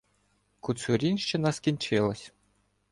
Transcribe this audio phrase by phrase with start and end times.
[0.59, 2.31] Коцурінщина скінчилася.